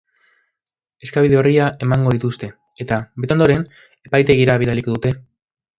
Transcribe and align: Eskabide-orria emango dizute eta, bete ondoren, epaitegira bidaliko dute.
Eskabide-orria 1.07 1.67
emango 1.89 2.15
dizute 2.17 2.49
eta, 2.87 3.01
bete 3.25 3.37
ondoren, 3.39 3.71
epaitegira 4.11 4.61
bidaliko 4.65 4.99
dute. 4.99 5.19